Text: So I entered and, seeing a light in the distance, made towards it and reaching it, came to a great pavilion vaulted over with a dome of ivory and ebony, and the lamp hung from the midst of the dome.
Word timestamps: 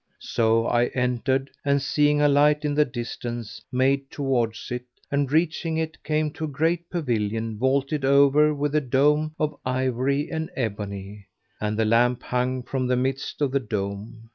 So 0.17 0.65
I 0.65 0.85
entered 0.95 1.51
and, 1.63 1.79
seeing 1.79 2.21
a 2.21 2.27
light 2.27 2.65
in 2.65 2.73
the 2.73 2.85
distance, 2.85 3.61
made 3.71 4.09
towards 4.09 4.71
it 4.71 4.85
and 5.11 5.31
reaching 5.31 5.77
it, 5.77 6.03
came 6.03 6.31
to 6.31 6.45
a 6.45 6.47
great 6.47 6.89
pavilion 6.89 7.59
vaulted 7.59 8.03
over 8.03 8.51
with 8.51 8.73
a 8.73 8.81
dome 8.81 9.35
of 9.39 9.55
ivory 9.63 10.27
and 10.31 10.49
ebony, 10.55 11.27
and 11.59 11.77
the 11.77 11.85
lamp 11.85 12.23
hung 12.23 12.63
from 12.63 12.87
the 12.87 12.97
midst 12.97 13.41
of 13.43 13.51
the 13.51 13.59
dome. 13.59 14.29